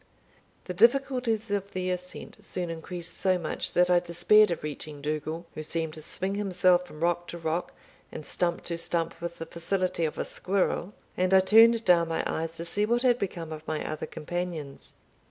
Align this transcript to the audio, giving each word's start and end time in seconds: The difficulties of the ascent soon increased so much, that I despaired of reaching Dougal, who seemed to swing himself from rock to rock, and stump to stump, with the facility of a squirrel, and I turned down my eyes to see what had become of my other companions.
The 0.65 0.73
difficulties 0.73 1.51
of 1.51 1.69
the 1.73 1.91
ascent 1.91 2.43
soon 2.43 2.71
increased 2.71 3.13
so 3.13 3.37
much, 3.37 3.73
that 3.73 3.87
I 3.91 3.99
despaired 3.99 4.49
of 4.49 4.63
reaching 4.63 4.99
Dougal, 4.99 5.45
who 5.53 5.61
seemed 5.61 5.93
to 5.93 6.01
swing 6.01 6.33
himself 6.33 6.87
from 6.87 7.01
rock 7.03 7.27
to 7.27 7.37
rock, 7.37 7.73
and 8.11 8.25
stump 8.25 8.63
to 8.63 8.79
stump, 8.79 9.21
with 9.21 9.37
the 9.37 9.45
facility 9.45 10.05
of 10.05 10.17
a 10.17 10.25
squirrel, 10.25 10.95
and 11.15 11.35
I 11.35 11.39
turned 11.39 11.85
down 11.85 12.07
my 12.07 12.23
eyes 12.25 12.53
to 12.53 12.65
see 12.65 12.83
what 12.83 13.03
had 13.03 13.19
become 13.19 13.51
of 13.53 13.61
my 13.67 13.87
other 13.87 14.07
companions. 14.07 14.93